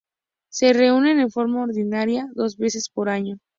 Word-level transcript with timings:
Se 0.49 0.73
reúnen 0.73 1.19
en 1.19 1.29
forma 1.29 1.61
ordinaria 1.61 2.27
dos 2.33 2.57
veces 2.57 2.89
por 2.89 3.07
año. 3.07 3.37